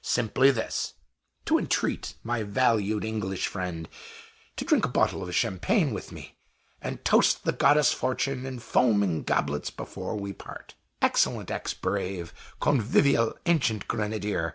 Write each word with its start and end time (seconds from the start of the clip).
Simply 0.00 0.50
this: 0.50 0.94
to 1.44 1.58
entreat 1.58 2.14
my 2.24 2.42
valued 2.44 3.04
English 3.04 3.46
friend 3.46 3.90
to 4.56 4.64
drink 4.64 4.86
a 4.86 4.88
bottle 4.88 5.22
of 5.22 5.34
Champagne 5.34 5.92
with 5.92 6.12
me, 6.12 6.38
and 6.80 7.04
toast 7.04 7.44
the 7.44 7.52
goddess 7.52 7.92
Fortune 7.92 8.46
in 8.46 8.58
foaming 8.58 9.22
goblets 9.22 9.68
before 9.68 10.16
we 10.16 10.32
part!" 10.32 10.76
Excellent 11.02 11.50
ex 11.50 11.74
brave! 11.74 12.32
Convivial 12.58 13.34
ancient 13.44 13.86
grenadier! 13.86 14.54